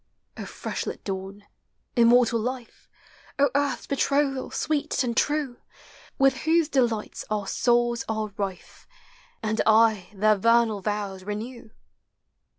O 0.35 0.45
fresh 0.47 0.87
lit 0.87 1.03
dawn! 1.03 1.45
immortal 1.95 2.39
life! 2.39 2.89
O 3.37 3.51
Earth's 3.53 3.85
betrothal, 3.85 4.49
sweet 4.49 5.03
and 5.03 5.15
true, 5.15 5.57
With 6.17 6.37
whose 6.37 6.67
delights 6.69 7.23
our 7.29 7.45
souls 7.45 8.03
are 8.09 8.33
rife. 8.35 8.87
And 9.43 9.61
aye 9.67 10.09
their 10.15 10.37
vernal 10.37 10.81
vows 10.81 11.23
renew 11.23 11.69